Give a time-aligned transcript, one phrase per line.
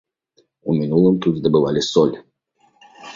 [0.71, 2.15] У мінулым тут здабывалі соль.